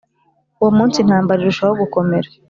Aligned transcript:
Uwo 0.61 0.71
munsi 0.77 0.97
intambara 0.99 1.39
irushaho 1.41 1.73
gukomera 1.81 2.27